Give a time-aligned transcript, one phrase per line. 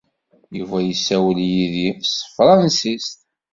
[0.57, 3.17] Yuba yessawel yid-i s tefṛensist.